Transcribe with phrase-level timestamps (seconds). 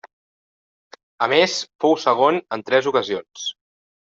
[1.25, 3.47] A més fou segon en tres ocasions.